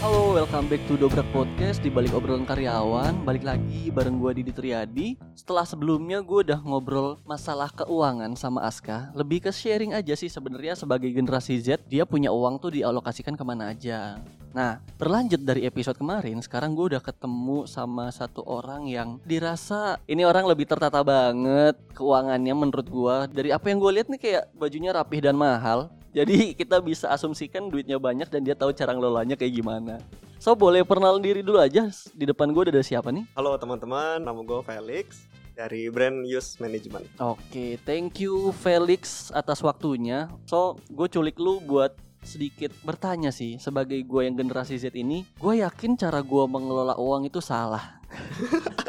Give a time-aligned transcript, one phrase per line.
[0.00, 3.20] Halo, welcome back to Dobrak Podcast di balik obrolan karyawan.
[3.20, 5.20] Balik lagi bareng gua Didi Triadi.
[5.36, 9.12] Setelah sebelumnya gue udah ngobrol masalah keuangan sama Aska.
[9.12, 13.44] Lebih ke sharing aja sih sebenarnya sebagai generasi Z, dia punya uang tuh dialokasikan ke
[13.44, 14.16] mana aja.
[14.56, 20.24] Nah, berlanjut dari episode kemarin, sekarang gue udah ketemu sama satu orang yang dirasa ini
[20.24, 23.28] orang lebih tertata banget keuangannya menurut gua.
[23.28, 25.92] Dari apa yang gue lihat nih kayak bajunya rapih dan mahal.
[26.10, 30.02] Jadi kita bisa asumsikan duitnya banyak dan dia tahu cara ngelolanya kayak gimana.
[30.42, 33.30] So boleh perkenalan diri dulu aja di depan gue ada siapa nih?
[33.38, 35.22] Halo teman-teman, nama gue Felix
[35.54, 37.06] dari brand Use Management.
[37.22, 40.26] Oke, thank you Felix atas waktunya.
[40.50, 41.94] So gue culik lu buat
[42.26, 47.30] sedikit bertanya sih sebagai gue yang generasi Z ini, gue yakin cara gue mengelola uang
[47.30, 48.02] itu salah.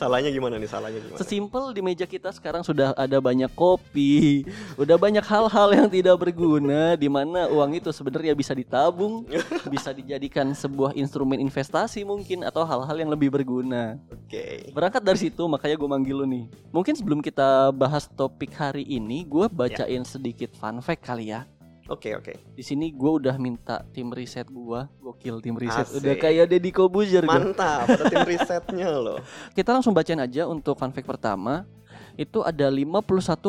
[0.00, 0.64] Salahnya gimana nih?
[0.64, 1.20] Salahnya gimana?
[1.20, 4.48] Sesimpel di meja kita sekarang sudah ada banyak kopi,
[4.80, 9.28] udah banyak hal-hal yang tidak berguna di mana uang itu sebenarnya bisa ditabung,
[9.74, 14.00] bisa dijadikan sebuah instrumen investasi mungkin atau hal-hal yang lebih berguna.
[14.08, 14.72] Oke.
[14.72, 16.48] Berangkat dari situ makanya gue manggil lu nih.
[16.72, 21.44] Mungkin sebelum kita bahas topik hari ini, gue bacain sedikit fun fact kali ya.
[21.90, 22.38] Oke, oke.
[22.54, 25.98] Di sini gue udah minta tim riset gue, gokil tim riset, Asik.
[25.98, 27.26] udah kayak Deddy Kobuzer.
[27.26, 29.18] Mantap, ada tim risetnya loh.
[29.58, 31.66] Kita langsung bacain aja untuk fun fact pertama.
[32.14, 33.48] Itu ada 51,1%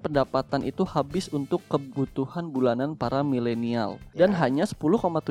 [0.00, 4.38] pendapatan itu habis untuk kebutuhan bulanan para milenial dan Ya.
[4.40, 5.26] hanya 10,7%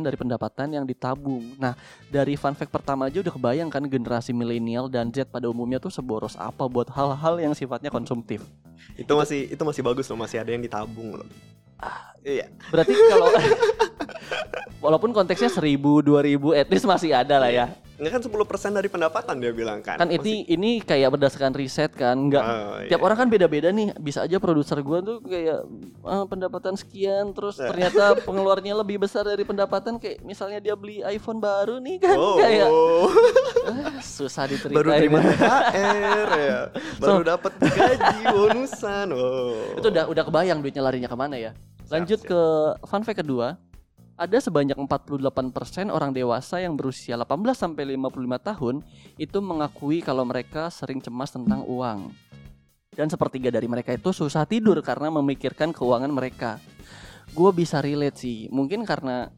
[0.00, 1.42] dari pendapatan yang ditabung.
[1.56, 1.74] Nah,
[2.08, 5.90] dari fun fact pertama aja udah kebayang kan generasi milenial dan Z pada umumnya tuh
[5.90, 8.40] seboros apa buat hal-hal yang sifatnya konsumtif.
[8.94, 11.26] itu masih itu masih bagus loh, masih ada yang ditabung loh.
[12.22, 12.46] Iya.
[12.68, 13.28] Berarti kalau
[14.84, 17.66] walaupun konteksnya 1000, 2000 at least masih ada lah ya.
[17.94, 19.94] Enggak kan 10% dari pendapatan dia bilang kan.
[19.94, 23.06] Kan ini ini kayak berdasarkan riset kan, nggak Oh, tiap iya.
[23.06, 23.94] orang kan beda-beda nih.
[23.94, 25.62] Bisa aja produser gua tuh kayak
[26.02, 27.70] ah, pendapatan sekian, terus Eh.
[27.70, 32.34] ternyata pengeluarannya lebih besar dari pendapatan kayak misalnya dia beli iPhone baru nih kan Oh,
[32.34, 34.74] kayak ah, susah diceritain.
[34.74, 36.60] baru terima THR ya.
[36.98, 39.06] Baru dapat gaji bonusan.
[39.14, 39.78] Oh.
[39.78, 41.54] Itu udah udah kebayang duitnya larinya ke mana ya.
[41.92, 42.30] Lanjut siap.
[42.30, 42.40] ke
[42.88, 43.60] fun fact kedua.
[44.14, 48.74] Ada sebanyak 48% orang dewasa yang berusia 18 sampai 55 tahun
[49.18, 52.14] itu mengakui kalau mereka sering cemas tentang uang.
[52.94, 56.62] Dan sepertiga dari mereka itu susah tidur karena memikirkan keuangan mereka.
[57.34, 59.34] Gue bisa relate sih, mungkin karena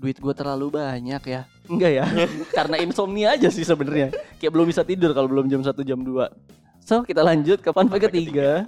[0.00, 1.44] duit gue terlalu banyak ya.
[1.68, 2.04] Enggak ya,
[2.56, 4.16] karena insomnia aja sih sebenarnya.
[4.40, 6.88] Kayak belum bisa tidur kalau belum jam 1 jam 2.
[6.88, 8.64] So, kita lanjut ke fun fact ketiga.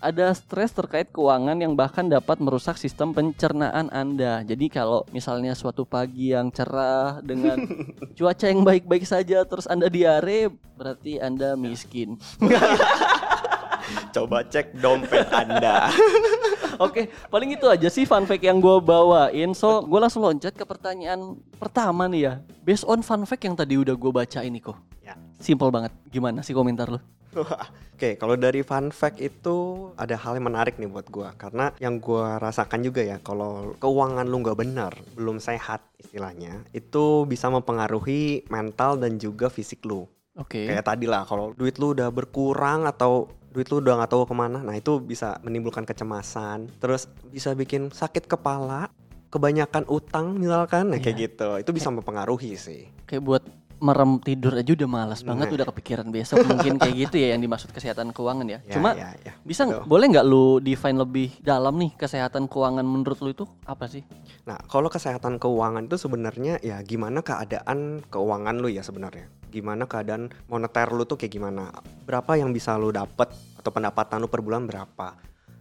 [0.00, 4.40] Ada stres terkait keuangan yang bahkan dapat merusak sistem pencernaan Anda.
[4.40, 7.60] Jadi kalau misalnya suatu pagi yang cerah dengan
[8.16, 10.48] cuaca yang baik-baik saja terus Anda diare,
[10.80, 12.16] berarti Anda miskin.
[14.16, 15.92] Coba cek dompet Anda.
[16.84, 19.52] Oke, paling itu aja sih fun fact yang gue bawain.
[19.52, 22.34] So, gue langsung loncat ke pertanyaan pertama nih ya.
[22.64, 24.80] Based on fun fact yang tadi udah gue baca ini kok.
[25.04, 25.12] Ya.
[25.36, 25.92] Simple banget.
[26.08, 27.19] Gimana sih komentar lo?
[27.30, 32.00] Oke, kalau dari fun fact itu ada hal yang menarik nih buat gua karena yang
[32.00, 38.48] gua rasakan juga ya kalau keuangan lu nggak benar, belum sehat istilahnya, itu bisa mempengaruhi
[38.48, 40.08] mental dan juga fisik lu.
[40.34, 40.64] Oke.
[40.64, 44.34] Kayak tadi lah, kalau duit lu udah berkurang atau duit lu udah nggak tahu ke
[44.34, 48.88] mana, nah itu bisa menimbulkan kecemasan, terus bisa bikin sakit kepala,
[49.28, 51.24] kebanyakan utang misalkan, nah kayak Iya.
[51.28, 52.88] gitu, itu bisa mempengaruhi sih.
[53.06, 53.42] Kayak buat
[53.80, 57.72] merem tidur aja udah malas banget udah kepikiran besok mungkin kayak gitu ya yang dimaksud
[57.72, 58.58] kesehatan keuangan ya.
[58.70, 59.32] Ya, Cuma ya, ya.
[59.42, 59.88] bisa betul.
[59.88, 64.04] boleh nggak lu define lebih dalam nih kesehatan keuangan menurut lu itu apa sih?
[64.44, 69.26] Nah, kalau kesehatan keuangan itu sebenarnya ya gimana keadaan keuangan lu ya sebenarnya.
[69.50, 71.72] Gimana keadaan moneter lu tuh kayak gimana?
[72.04, 75.18] Berapa yang bisa lu dapat atau pendapatan lu per bulan berapa?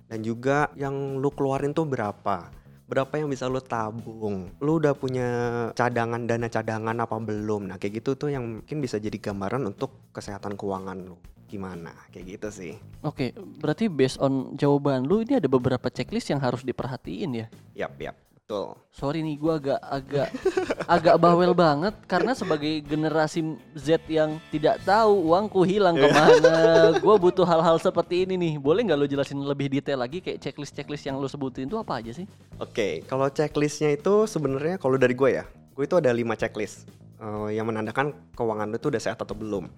[0.09, 2.59] Dan juga yang lu keluarin tuh berapa?
[2.90, 4.50] Berapa yang bisa lu tabung?
[4.58, 5.30] Lu udah punya
[5.78, 7.70] cadangan dana cadangan apa belum?
[7.70, 11.14] Nah, kayak gitu tuh yang mungkin bisa jadi gambaran untuk kesehatan keuangan lu.
[11.46, 11.94] Gimana?
[12.10, 12.74] Kayak gitu sih.
[13.06, 17.48] Oke, berarti based on jawaban lu ini ada beberapa checklist yang harus diperhatiin ya.
[17.78, 18.18] Yap, yap.
[18.50, 18.81] Betul.
[18.90, 20.30] Sorry nih gua agak agak
[20.98, 23.46] agak bawel banget karena sebagai generasi
[23.78, 26.57] Z yang tidak tahu uangku hilang ke mana.
[27.06, 28.54] Gua butuh hal-hal seperti ini nih.
[28.57, 32.10] Boleh nggak lu jelasin lebih detail lagi kayak checklist-checklist yang lu sebutin itu apa aja
[32.10, 32.25] sih?
[32.57, 36.90] Oke, kalau checklistnya itu sebenarnya kalau dari gue ya, gue itu ada 5 checklist
[37.22, 39.69] eh, yang menandakan keuangan lu itu udah sehat atau belum.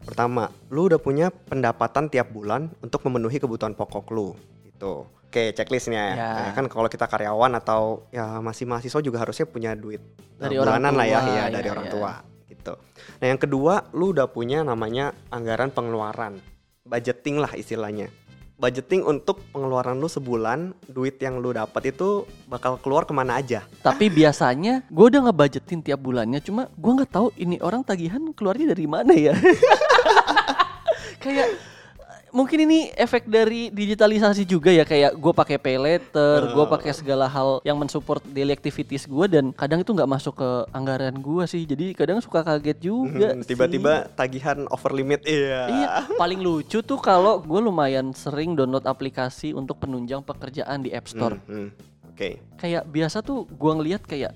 [0.00, 4.32] Pertama, lu udah punya pendapatan tiap bulan untuk memenuhi kebutuhan pokok lu.
[4.74, 5.06] Itu.
[5.34, 6.04] Oke, checklistnya.
[6.14, 6.30] Ya.
[6.46, 10.54] Ya, kan kalau kita karyawan atau ya masih mahasiswa juga harusnya punya duit eh, Dari
[10.54, 11.92] orang bulanan lah ya, tua, ya, ya, dari orang ya.
[11.94, 12.12] tua.
[12.46, 12.74] Gitu.
[13.18, 16.38] Nah, yang kedua, lu udah punya namanya anggaran pengeluaran.
[16.86, 18.10] Budgeting lah istilahnya.
[18.54, 23.66] budgeting untuk pengeluaran lu sebulan, duit yang lu dapat itu bakal keluar ke mana aja.
[23.82, 28.70] Tapi biasanya gue udah ngebudgetin tiap bulannya, cuma gue nggak tahu ini orang tagihan keluarnya
[28.70, 29.34] dari mana ya.
[31.22, 31.58] Kayak
[32.34, 37.30] mungkin ini efek dari digitalisasi juga ya kayak gue pakai pay letter, gue pakai segala
[37.30, 41.62] hal yang mensupport daily activities gue dan kadang itu nggak masuk ke anggaran gue sih.
[41.62, 43.38] Jadi kadang suka kaget juga.
[43.38, 43.46] Hmm.
[43.46, 45.22] Tiba-tiba tagihan over limit.
[45.22, 45.62] Iya.
[45.70, 51.06] Iya, paling lucu tuh kalau gue lumayan sering download aplikasi untuk penunjang pekerjaan di App
[51.06, 51.38] Store.
[51.46, 51.94] Hmm, hmm.
[52.10, 52.42] Oke.
[52.58, 54.34] Kayak biasa tuh gue ngeliat kayak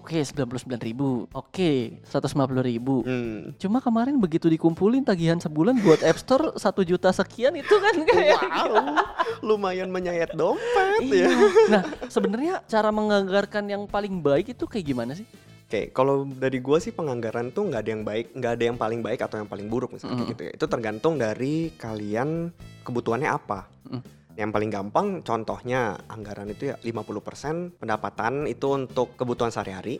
[0.00, 3.04] oke 99.000 ribu, oke 150.000 ribu.
[3.04, 3.52] Hmm.
[3.54, 8.40] Cuma kemarin begitu dikumpulin tagihan sebulan buat App Store satu juta sekian itu kan kayak
[8.40, 8.96] Wow,
[9.44, 11.28] lumayan menyayat dompet Iya.
[11.28, 11.30] ya.
[11.68, 15.28] Nah, sebenarnya cara menganggarkan yang paling baik itu kayak gimana sih?
[15.70, 19.06] Oke, kalau dari gua sih penganggaran tuh nggak ada yang baik, nggak ada yang paling
[19.06, 20.32] baik atau yang paling buruk misalnya kayak Mm.
[20.34, 20.52] gitu ya.
[20.58, 22.50] Itu tergantung dari kalian
[22.82, 23.70] kebutuhannya apa.
[23.86, 24.02] Mm.
[24.38, 29.98] Yang paling gampang contohnya anggaran itu ya 50% pendapatan itu untuk kebutuhan sehari-hari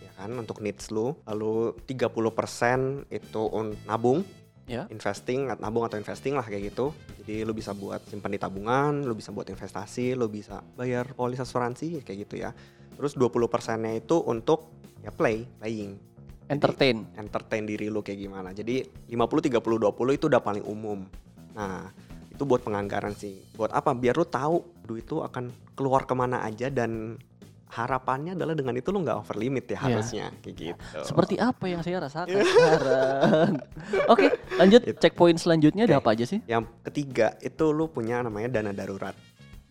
[0.00, 1.16] ya kan untuk needs lu.
[1.24, 4.22] Lalu 30% itu un- nabung
[4.70, 4.86] Ya.
[4.86, 6.94] investing, nabung atau investing lah kayak gitu.
[7.18, 11.42] Jadi lu bisa buat simpan di tabungan, lu bisa buat investasi, lu bisa bayar polis
[11.42, 12.54] asuransi kayak gitu ya.
[12.94, 14.70] Terus 20 persennya itu untuk
[15.02, 15.98] ya play, playing,
[16.46, 17.02] Entertain.
[17.18, 18.54] entertain diri lu kayak gimana.
[18.54, 21.02] Jadi 50 30 20 itu udah paling umum.
[21.50, 21.90] Nah,
[22.40, 23.36] itu buat penganggaran sih.
[23.52, 23.92] Buat apa?
[23.92, 27.20] Biar lu tahu duit itu akan keluar ke mana aja dan
[27.68, 29.80] harapannya adalah dengan itu lu nggak over limit ya Iya.
[29.84, 30.98] harusnya kayak gitu.
[31.04, 33.52] Seperti apa yang saya rasakan sekarang?
[34.08, 34.26] Oke,
[34.56, 34.96] lanjut Itu.
[34.98, 36.02] checkpoint selanjutnya ada Oke.
[36.02, 36.40] apa aja sih?
[36.48, 39.12] Yang ketiga itu lu punya namanya dana darurat.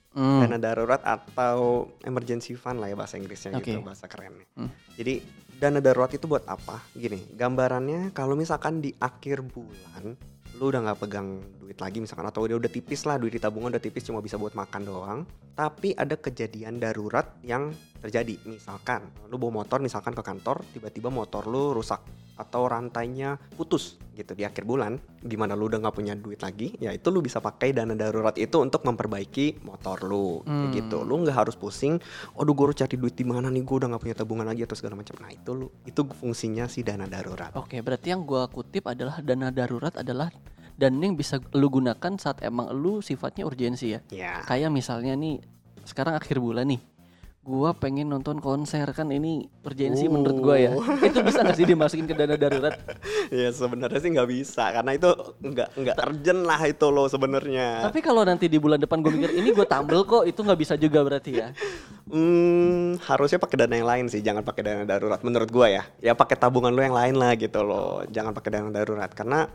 [0.09, 0.41] Hmm.
[0.41, 3.85] dana darurat atau emergency fund lah ya bahasa Inggrisnya gitu Oke.
[3.85, 4.45] bahasa kerennya.
[4.57, 4.69] Hmm.
[4.93, 5.21] Jadi
[5.57, 6.81] dana darurat itu buat apa?
[6.93, 10.13] Gini, gambarannya kalau misalkan di akhir bulan
[10.59, 13.71] lu udah nggak pegang duit lagi misalkan atau udah udah tipis lah duit di tabungan
[13.71, 15.19] udah tipis cuma bisa buat makan doang
[15.55, 18.39] tapi ada kejadian darurat yang terjadi.
[18.47, 21.99] Misalkan lu bawa motor misalkan ke kantor tiba-tiba motor lu rusak
[22.39, 26.91] atau rantainya putus gitu di akhir bulan gimana lu udah nggak punya duit lagi ya
[26.91, 30.71] itu lu bisa pakai dana darurat itu untuk memperbaiki motor lu Hmm.
[30.71, 31.99] kayak gitu lu nggak harus pusing
[32.33, 34.75] aduh gue harus cari duit di mana nih gue udah nggak punya tabungan lagi atau
[34.75, 38.87] segala macam nah itu lu itu fungsinya si dana darurat Oke, berarti yang gua kutip
[38.87, 40.31] adalah dana darurat adalah
[40.75, 43.99] dana yang bisa lu gunakan saat emang lu sifatnya urgensi ya.
[44.07, 45.43] ya Kayak misalnya nih
[45.83, 46.79] sekarang akhir bulan nih.
[47.49, 50.13] Gua pengen nonton konser kan ini urgensi Oh.
[50.13, 50.69] menurut gua ya.
[51.01, 52.77] Itu bisa gak sih dimasukin ke dana darurat?
[53.33, 55.09] ya sebenarnya sih nggak bisa karena itu
[55.39, 59.33] nggak nggak urgent lah itu lo sebenarnya Tapi kalau nanti di bulan depan gue mikir
[59.33, 61.49] ini gue tambel kok itu nggak bisa juga berarti ya.
[62.05, 65.83] Hmm, harusnya pakai dana yang lain sih, jangan pakai dana darurat menurut gua ya.
[66.01, 68.01] Ya pakai tabungan lu yang lain lah gitu loh.
[68.05, 69.45] Jangan pakai dana darurat karena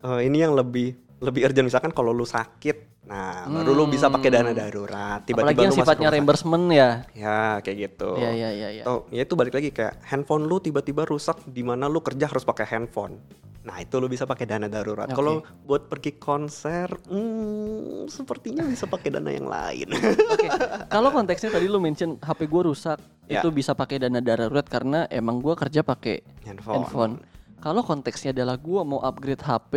[0.00, 3.00] eh, ini yang lebih lebih urgent misalkan kalau lu sakit.
[3.08, 5.24] Nah, baru lu bisa pakai dana darurat.
[5.24, 6.90] Tiba-tiba Apalagi yang lu masuk sifatnya reimbursement ya.
[7.16, 8.20] Ya, kayak gitu.
[8.20, 8.68] Iya iya iya.
[8.68, 8.82] iya.
[8.84, 12.44] Atau ya itu balik lagi kayak handphone lu tiba-tiba rusak di mana lu kerja harus
[12.44, 13.16] pakai handphone.
[13.64, 15.08] Nah, itu lu bisa pakai dana darurat.
[15.08, 15.16] Oke.
[15.16, 19.88] Kalau buat pergi konser, hmm, sepertinya bisa pakai dana yang lain.
[20.32, 20.48] Oke,
[20.88, 22.96] kalau konteksnya tadi lu mention HP gue rusak,
[23.28, 23.44] Ya.
[23.44, 26.74] itu bisa pakai dana darurat karena emang gua kerja pakai handphone.
[26.80, 27.14] handphone.
[27.60, 29.72] Kalau konteksnya adalah gua mau upgrade HP,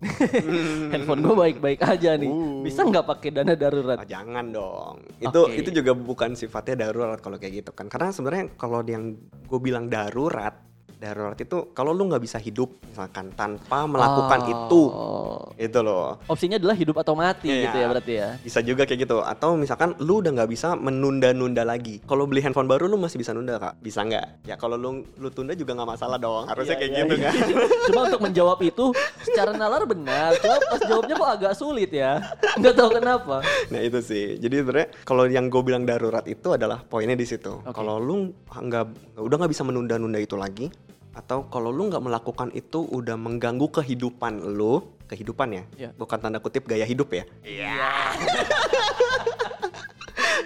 [0.92, 2.64] handphone gua baik-baik aja nih, Uh.
[2.64, 4.00] bisa nggak pakai dana darurat?
[4.00, 4.96] Ah, jangan dong.
[5.20, 7.92] Itu itu juga bukan sifatnya darurat kalau kayak gitu kan.
[7.92, 10.56] Karena sebenarnya kalau yang gue bilang darurat,
[11.00, 15.48] darurat itu kalau lu nggak bisa hidup misalkan tanpa melakukan itu, Oh.
[15.56, 16.20] itu loh.
[16.28, 17.64] Opsinya adalah hidup atau mati Iya.
[17.64, 18.28] gitu ya berarti ya.
[18.38, 19.24] Bisa juga kayak gitu.
[19.24, 22.04] Atau misalkan lu udah nggak bisa menunda-nunda lagi.
[22.04, 23.80] Kalau beli handphone baru lu masih bisa nunda kak?
[23.80, 24.44] Bisa nggak?
[24.44, 26.44] Ya kalau lu lu tunda juga nggak masalah dong.
[26.44, 27.24] Harusnya Iya, kayak iya, gitu iya.
[27.24, 27.34] kan.
[27.88, 28.84] Cuma untuk menjawab itu
[29.24, 32.20] secara nalar benar, cuma pas jawabnya kok agak sulit ya.
[32.60, 33.36] Nggak tahu kenapa.
[33.72, 34.36] Nah itu sih.
[34.36, 37.64] Jadi sebenarnya kalau yang gue bilang darurat itu adalah poinnya di situ.
[37.64, 37.72] Oke.
[37.72, 38.84] Kalau lu nggak
[39.16, 40.68] udah nggak bisa menunda-nunda itu lagi,
[41.10, 45.90] atau kalau lu nggak melakukan itu udah mengganggu kehidupan lu, kehidupan ya, Iya.
[45.98, 47.24] bukan tanda kutip gaya hidup ya.
[47.42, 47.74] Iya.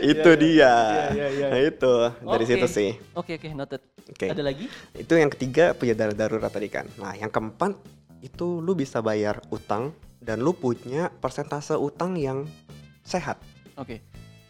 [0.05, 0.75] itu dia.
[0.75, 1.47] Iya, iya, iya.
[1.53, 2.91] Nah itu dari situ sih.
[3.17, 3.81] Oke oke noted.
[4.11, 4.27] Oke.
[4.29, 4.67] Ada lagi?
[4.93, 6.85] Itu yang ketiga punya darurat tadi kan.
[7.01, 7.77] Nah yang keempat
[8.21, 12.49] itu lu bisa bayar utang dan lu punya persentase utang yang
[13.05, 13.41] sehat.
[13.77, 14.01] Oke.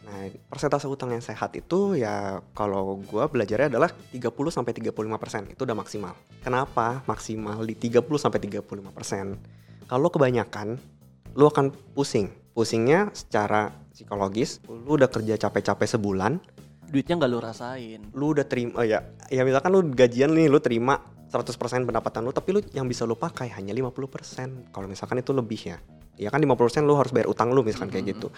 [0.04, 5.48] Nah, persentase utang yang sehat itu ya kalau gua belajarnya adalah 30 sampai 35%.
[5.48, 6.12] Itu udah maksimal.
[6.44, 9.88] Kenapa maksimal di 30 sampai 35%?
[9.88, 10.76] Kalau kebanyakan
[11.34, 12.30] lu akan pusing.
[12.54, 16.38] Pusingnya secara psikologis, lu udah kerja capek-capek sebulan,
[16.94, 18.00] Duitnya nggak lu rasain.
[18.14, 22.30] lu udah terima oh ya, ya misalkan lu gajian nih lu terima 100% pendapatan lu
[22.30, 24.70] tapi lu yang bisa lu pakai hanya 50%.
[24.70, 25.82] Kalau misalkan itu lebih ya.
[26.20, 28.14] Ya kan 50% lu harus bayar utang lu misalkan kayak Mm-mm.
[28.18, 28.28] gitu.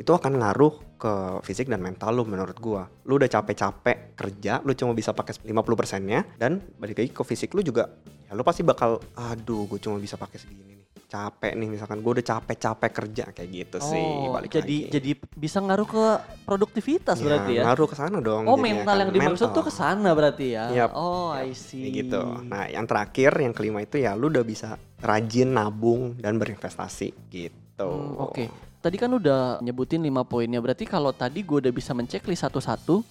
[0.00, 1.12] Itu akan ngaruh ke
[1.44, 2.88] fisik dan mental lu menurut gua.
[3.04, 7.56] Lu udah capek-capek kerja lu cuma bisa pakai 50 persennya dan balik lagi ke fisik
[7.56, 7.88] lu juga
[8.28, 12.12] ya lu pasti bakal aduh gue cuma bisa pakai segini nih capek nih misalkan gue
[12.12, 14.94] udah capek-capek kerja kayak gitu sih Oh, balik jadi lagi.
[14.94, 16.04] jadi bisa ngaruh ke
[16.44, 17.62] produktivitas Ya, berarti ya.
[17.66, 19.02] ngaruh ke sana dong Oh, mental kan.
[19.02, 19.56] yang dimaksud Mental.
[19.56, 20.64] tuh ke sana berarti ya.
[20.72, 20.90] Yap.
[20.92, 21.42] Oh, Yap.
[21.42, 21.82] I see.
[21.82, 22.20] Kayak gitu.
[22.44, 27.90] Nah, yang terakhir, yang kelima itu ya lu udah bisa rajin nabung dan berinvestasi gitu.
[27.90, 28.46] Hmm, Oke.
[28.78, 30.56] Tadi kan udah nyebutin lima poinnya.
[30.56, 33.02] Berarti kalau tadi gue udah bisa menceklis satu-satu,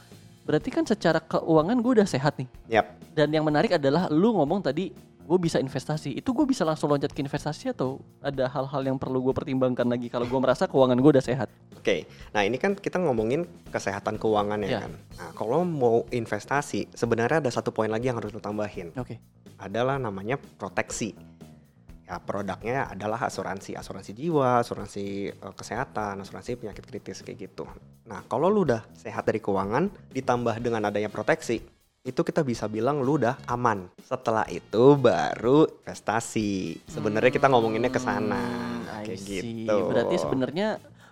[0.41, 2.49] berarti kan secara keuangan gue udah sehat nih.
[2.71, 2.85] Yap.
[3.11, 4.89] Dan yang menarik adalah lu ngomong tadi
[5.29, 6.17] gue bisa investasi.
[6.17, 10.09] Itu gue bisa langsung loncat ke investasi atau ada hal-hal yang perlu gue pertimbangkan lagi
[10.09, 11.45] kalau gue merasa keuangan gue udah sehat?
[11.77, 12.09] Oke.
[12.33, 14.79] Nah, ini kan kita ngomongin kesehatan keuangan ya Ya.
[14.89, 14.93] kan.
[15.21, 18.89] Nah, kalau mau investasi, sebenarnya ada satu poin lagi yang harus lu tambahin.
[18.97, 19.21] Oke.
[19.61, 21.13] Adalah namanya proteksi.
[22.09, 27.69] Ya, produknya adalah asuransi, asuransi jiwa, asuransi eh, kesehatan, asuransi penyakit kritis kayak gitu.
[28.09, 31.61] Nah, kalau lu udah sehat dari keuangan ditambah dengan adanya proteksi,
[32.09, 33.85] itu kita bisa bilang lu udah aman.
[34.01, 36.81] Setelah itu baru investasi.
[36.89, 39.77] Sebenarnya kita ngomonginnya ke sana Hmm, kayak gitu.
[39.93, 40.67] Berarti sebenarnya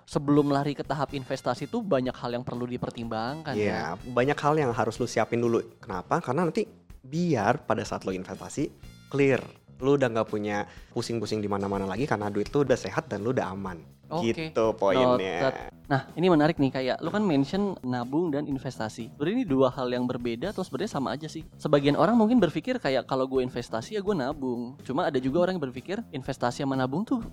[0.08, 3.62] sebelum lari ke tahap investasi itu banyak hal yang perlu dipertimbangkan ya.
[3.62, 5.62] Iya, banyak hal yang harus lu siapin dulu.
[5.78, 6.18] Kenapa?
[6.24, 6.66] Karena nanti
[7.04, 8.72] biar pada saat lu investasi
[9.14, 9.44] clear.
[9.78, 13.30] Lu udah nggak punya pusing-pusing di mana-mana lagi karena duit lu udah sehat dan lu
[13.30, 13.78] udah aman.
[14.12, 14.52] Oke.
[14.52, 15.18] Gitu poinnya.
[15.18, 15.54] Noted.
[15.88, 19.08] Nah, ini menarik nih kayak lu kan mention nabung dan investasi.
[19.16, 21.48] Sebenarnya ini dua hal yang berbeda atau sebenarnya sama aja sih?
[21.56, 24.76] Sebagian orang mungkin berpikir kayak kalau gue investasi ya gue nabung.
[24.84, 27.24] Cuma ada juga orang yang berpikir investasi sama nabung tuh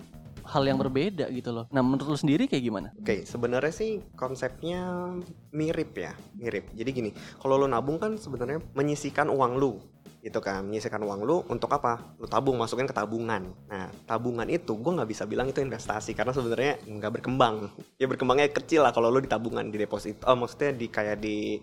[0.45, 1.65] hal yang berbeda gitu loh.
[1.73, 2.87] Nah, menurut lu sendiri kayak gimana?
[3.01, 5.11] Oke, sebenarnya sih konsepnya
[5.51, 6.69] mirip ya, mirip.
[6.77, 7.09] Jadi gini,
[7.41, 9.81] kalau lu nabung kan sebenarnya menyisikan uang lu,
[10.25, 12.17] gitu kan, menyisikan uang lu untuk apa?
[12.17, 13.45] Lu tabung, masukin ke tabungan.
[13.69, 17.69] Nah, tabungan itu gue nggak bisa bilang itu investasi karena sebenarnya nggak berkembang.
[18.01, 20.25] Ya berkembangnya kecil lah kalau lu di tabungan, di deposito.
[20.25, 21.61] Oh, maksudnya di kayak di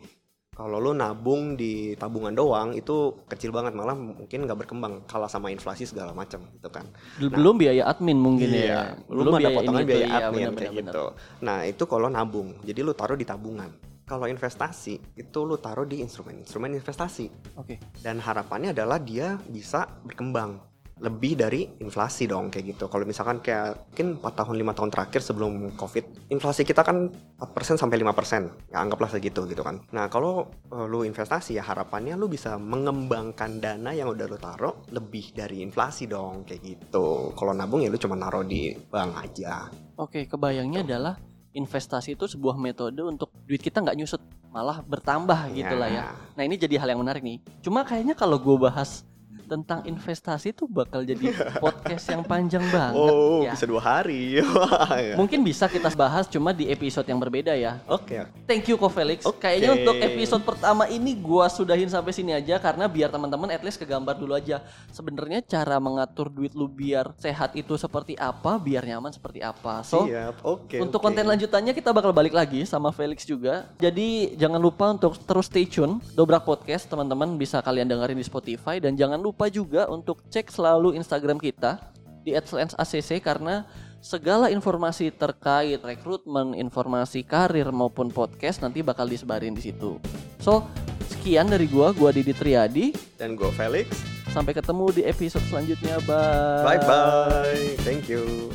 [0.52, 5.49] kalau lu nabung di tabungan doang itu kecil banget malah mungkin nggak berkembang kalah sama
[5.49, 6.87] inflasi segala macam gitu kan.
[7.19, 8.81] Bel- Belum biaya admin mungkin Iya, ya.
[9.11, 10.92] belum ada potongan biaya iya, admin benar, kayak benar, benar.
[10.92, 11.04] gitu.
[11.42, 13.73] Nah itu kalau nabung, jadi lu taruh di tabungan.
[14.06, 17.78] Kalau investasi itu lu taruh di instrumen-instrumen investasi Oke.
[18.02, 22.87] dan harapannya adalah dia bisa berkembang lebih dari inflasi dong kayak gitu.
[22.87, 27.11] Kalau misalkan kayak mungkin 4 tahun 5 tahun terakhir sebelum Covid, inflasi kita kan
[27.42, 28.71] 4% sampai 5%.
[28.71, 29.82] Ya anggaplah segitu gitu kan.
[29.90, 34.87] Nah, kalau eh, lu investasi ya harapannya lu bisa mengembangkan dana yang udah lu taruh
[34.94, 37.35] lebih dari inflasi dong kayak gitu.
[37.35, 39.66] Kalau nabung ya lu cuma naruh di bank aja.
[39.99, 41.18] Oke, kebayangnya adalah
[41.52, 46.02] investasi itu sebuah metode untuk duit kita nggak nyusut, malah bertambah gitu lah ya.
[46.37, 47.40] Nah ini jadi hal yang menarik nih.
[47.61, 49.04] Cuma kayaknya kalau gue bahas
[49.52, 51.28] tentang investasi tuh bakal jadi
[51.64, 53.52] podcast yang panjang banget Oh, ya.
[53.52, 54.40] bisa dua hari.
[54.40, 55.14] Wah, ya.
[55.14, 57.85] Mungkin bisa kita bahas cuma di episode yang berbeda ya.
[57.85, 58.25] Oke.
[58.44, 59.23] Thank you Ko Felix.
[59.23, 59.44] Oke.
[59.44, 63.76] Kayaknya untuk episode pertama ini gua sudahin sampai sini aja karena biar teman-teman at least
[63.76, 64.64] kegambar dulu aja.
[64.88, 69.82] Sebenarnya cara mengatur duit lu biar sehat itu seperti apa, biar nyaman seperti apa.
[69.82, 70.40] So, Siap.
[70.42, 70.80] Oke.
[70.80, 71.06] untuk oke.
[71.06, 73.68] konten lanjutannya kita bakal balik lagi sama Felix juga.
[73.76, 78.78] Jadi jangan lupa untuk terus stay tune Dobrak Podcast teman-teman bisa kalian dengerin di Spotify
[78.78, 81.78] dan jangan lupa juga untuk cek selalu Instagram kita
[82.22, 83.66] di @ACC karena
[84.02, 90.02] segala informasi terkait rekrutmen, informasi karir maupun podcast nanti bakal disebarin di situ.
[90.42, 90.66] So,
[91.06, 92.87] sekian dari gua, gua Didi Triadi.
[93.14, 93.87] dan gue Felix.
[94.34, 96.02] Sampai ketemu di episode selanjutnya.
[96.02, 96.66] Bye.
[96.66, 97.62] Bye bye.
[97.87, 98.50] Thank you.